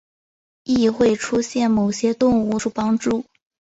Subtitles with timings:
[0.63, 3.23] 亦会出现某些动物作出帮助。